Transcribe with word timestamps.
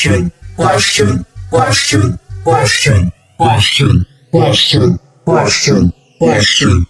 question, 0.00 0.32
question, 0.56 1.24
question, 1.52 2.18
question, 2.42 3.12
question, 3.36 4.06
question, 4.32 4.98
question, 5.26 5.92
question. 6.18 6.86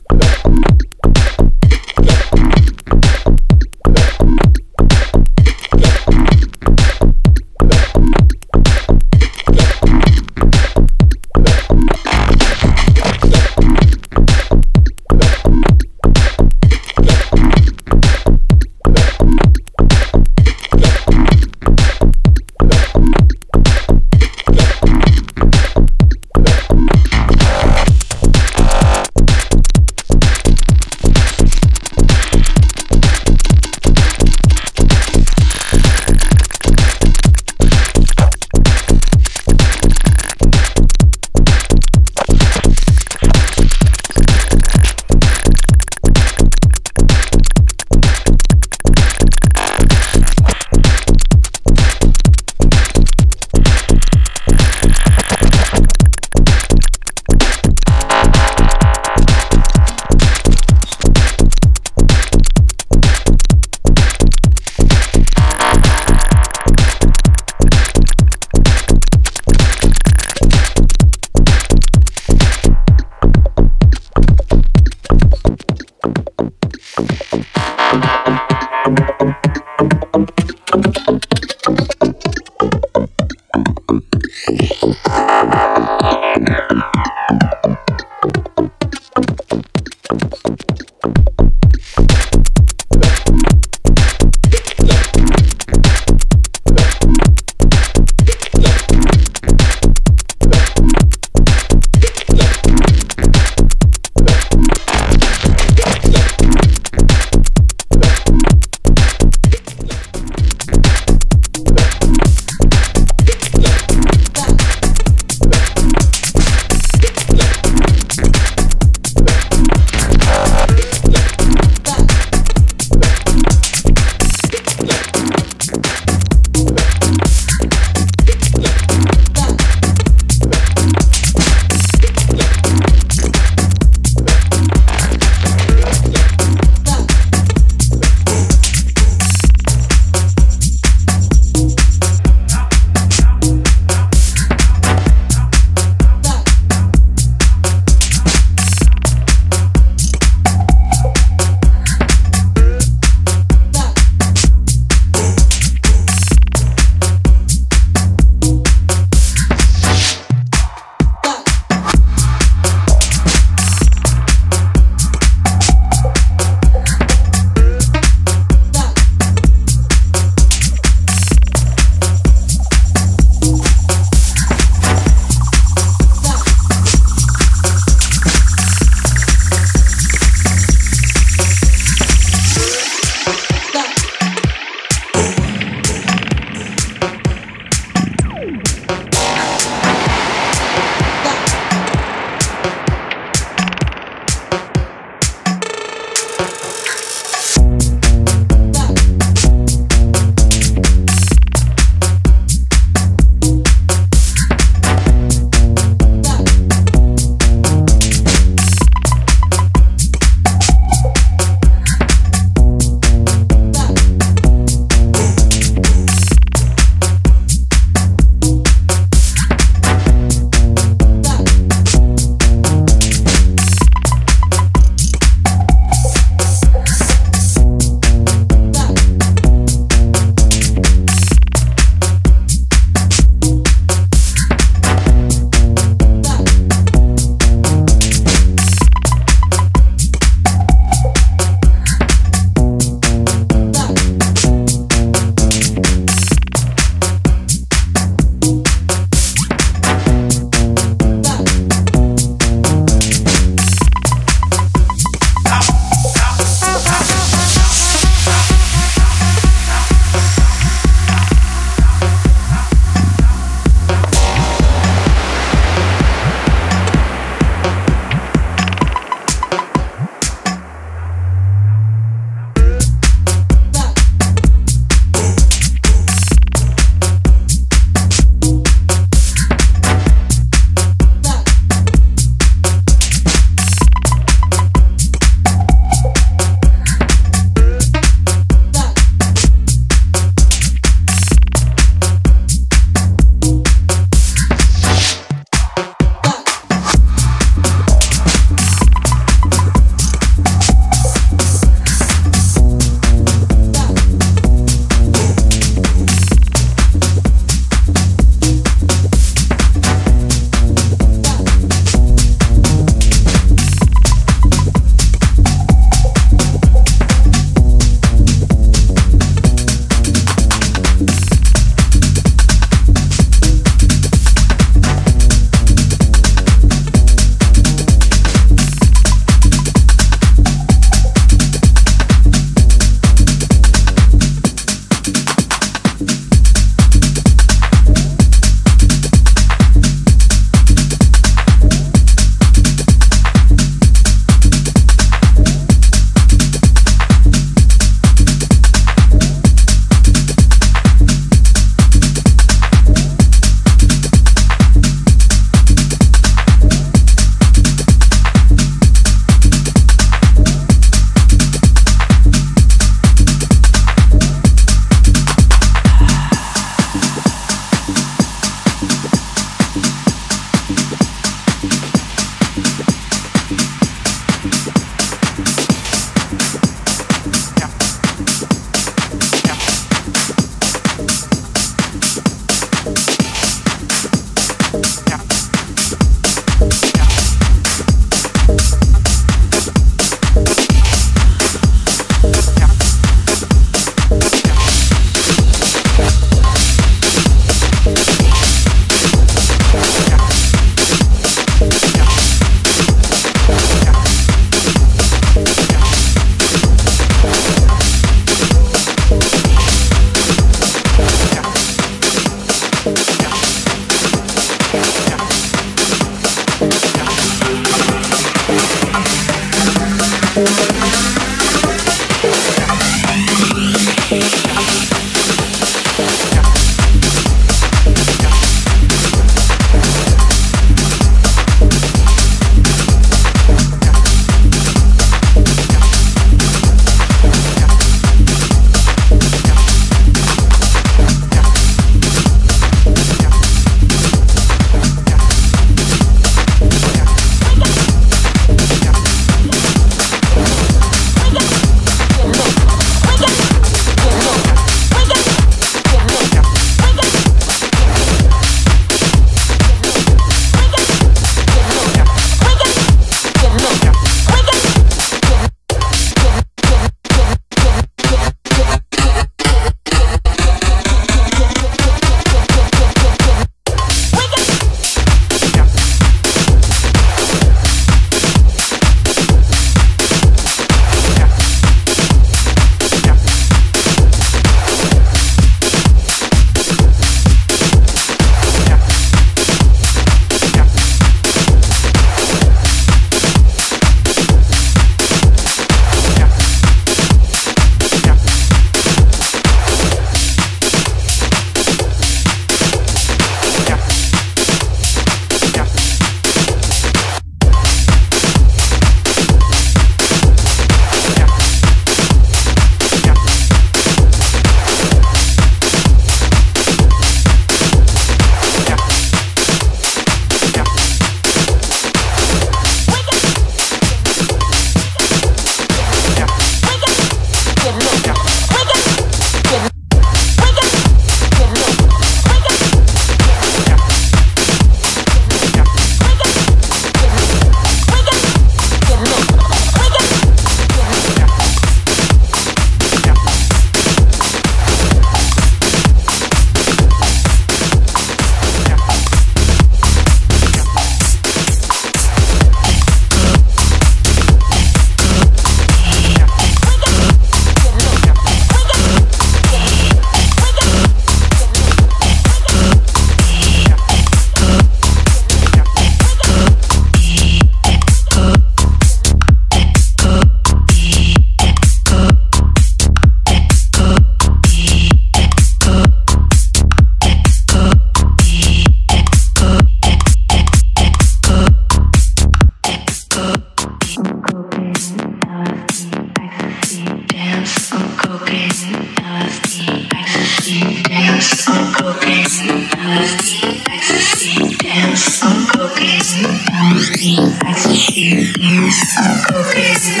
dance, 598.72 598.96
Uncle 598.98 599.44
Crazy 599.44 600.00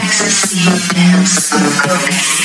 ecstasy 0.00 0.94
dance, 0.94 2.41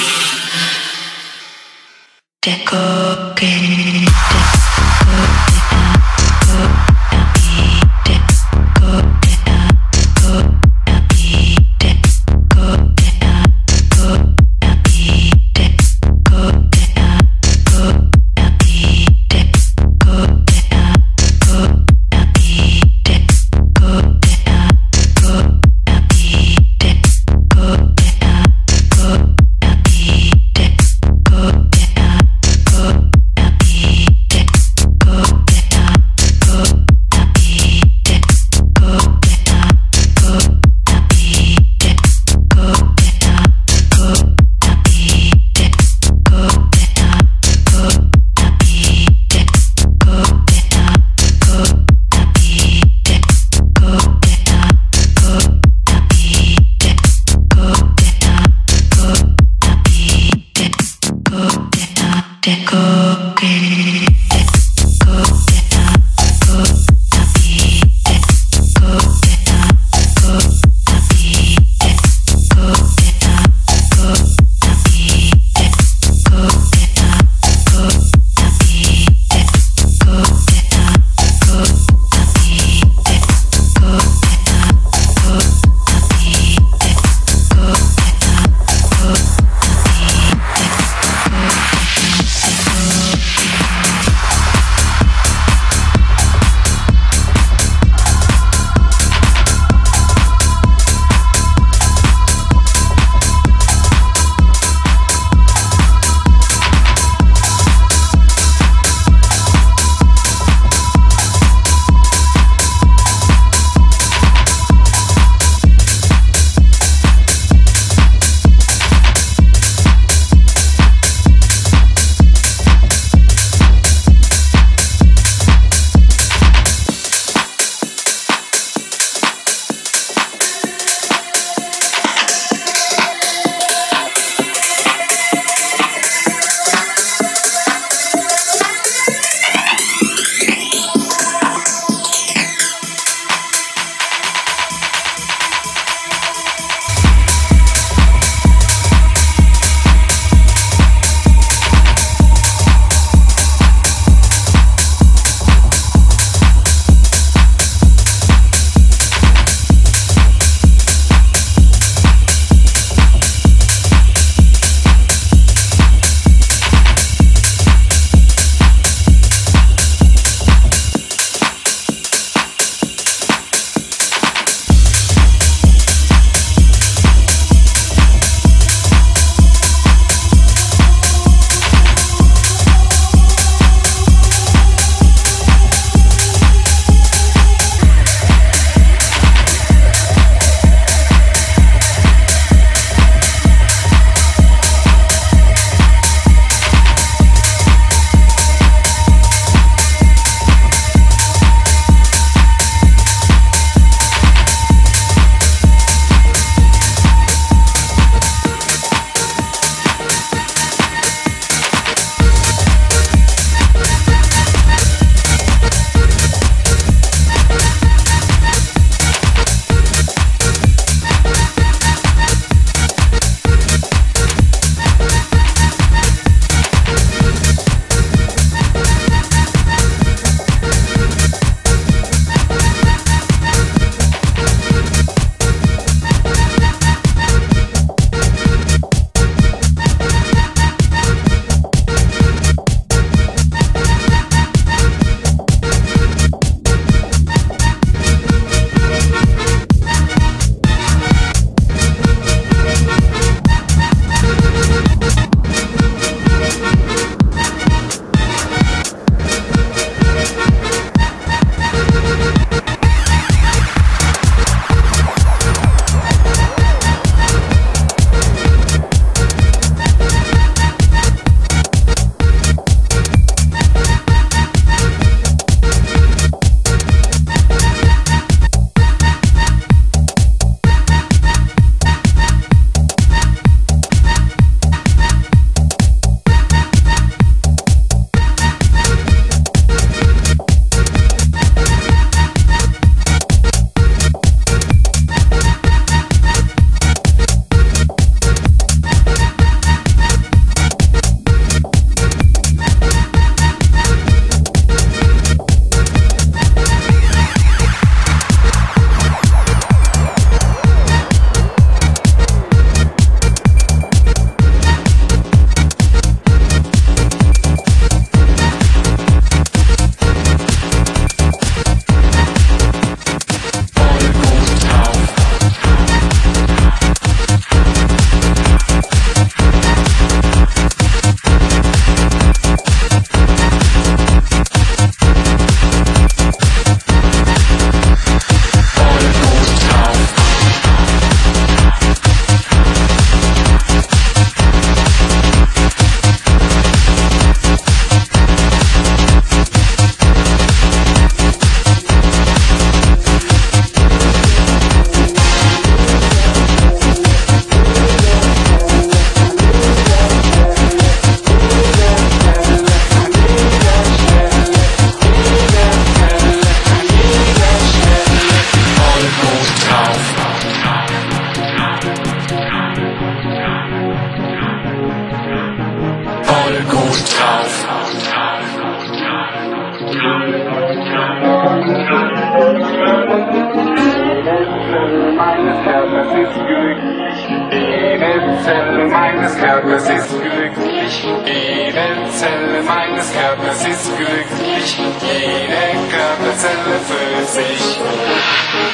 meines 385.37 385.63
Körpers 385.63 386.07
ist 386.19 386.33
glücklich. 386.33 387.17
Jede 387.51 388.37
Zelle 388.43 388.87
meines 388.87 389.37
Körpers 389.37 389.89
ist 389.89 390.21
glücklich. 390.21 391.03
Jede 391.25 392.09
Zelle 392.09 392.61
meines 392.63 393.13
Körpers 393.13 393.67
ist 393.67 393.97
glücklich. 393.97 394.77
Jede 395.01 395.77
Körperzelle 395.91 396.79
für 396.87 397.25
sich. 397.25 397.79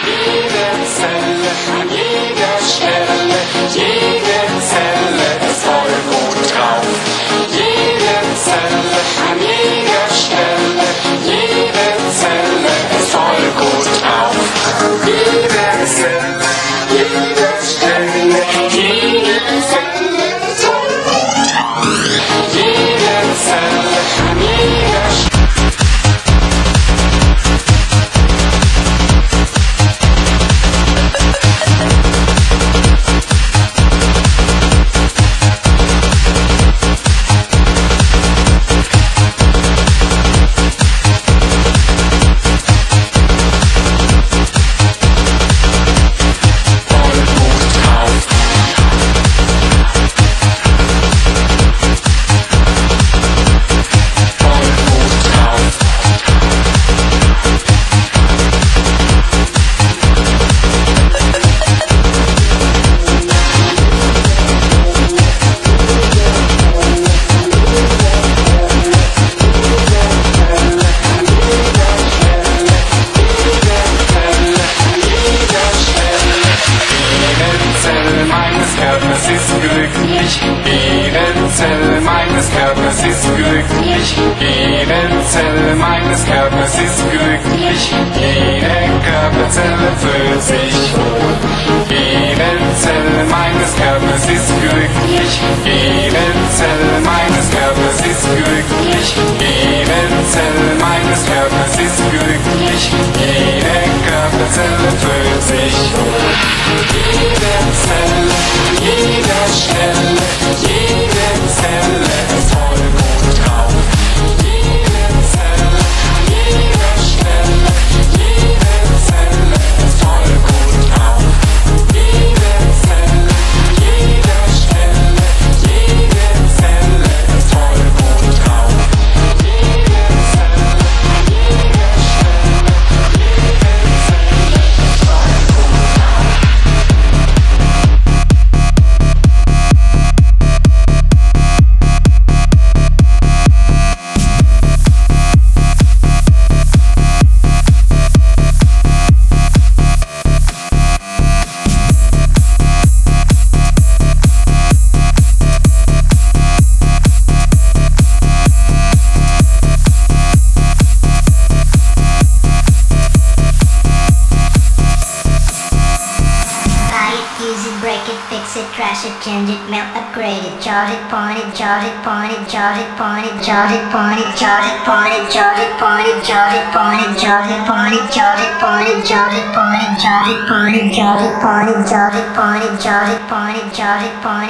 Jede 0.06 0.86
Zelle 0.86 1.52
an 1.82 1.90
jeder 1.90 2.58
Stelle. 2.60 3.03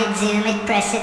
it, 0.03 0.17
zoom 0.17 0.43
it, 0.45 0.65
press 0.65 0.93
it, 0.93 1.02